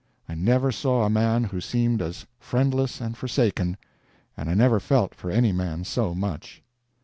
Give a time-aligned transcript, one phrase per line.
[0.27, 3.77] I never saw a man who seemed as friendless and forsaken,
[4.35, 6.63] and I never felt for any man so much.